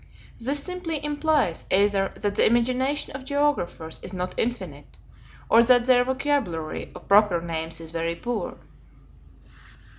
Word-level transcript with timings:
This 0.39 0.63
simply 0.63 1.05
implies 1.05 1.65
either 1.69 2.11
that 2.15 2.33
the 2.33 2.43
imagination 2.47 3.11
of 3.15 3.23
geographers 3.23 3.99
is 4.01 4.15
not 4.15 4.33
infinite, 4.35 4.97
or 5.47 5.61
that 5.61 5.85
their 5.85 6.03
vocabulary 6.03 6.91
of 6.95 7.07
proper 7.07 7.39
names 7.39 7.79
is 7.79 7.91
very 7.91 8.15
poor." 8.15 8.57